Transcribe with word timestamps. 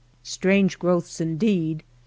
Strange 0.23 0.79
growths 0.79 1.21
indeed! 1.21 1.83